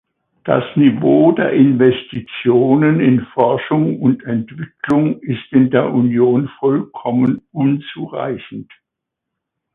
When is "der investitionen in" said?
1.31-3.23